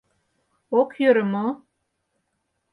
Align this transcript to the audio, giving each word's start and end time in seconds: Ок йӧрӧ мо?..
Ок 0.79 0.89
йӧрӧ 1.01 1.23
мо?.. 1.31 1.45